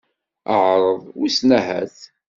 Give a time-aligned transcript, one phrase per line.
[0.63, 1.97] Ԑreḍ, wissen ahat.